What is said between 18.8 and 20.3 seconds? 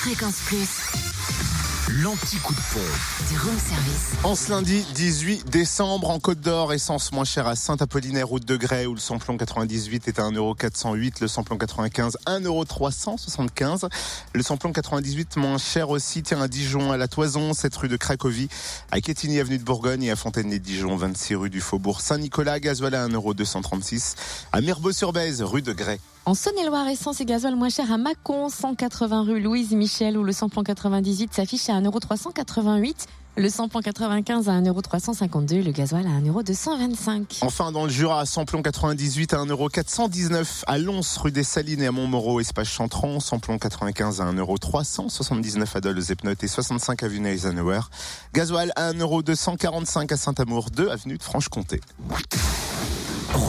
à Quetigny, avenue de Bourgogne et à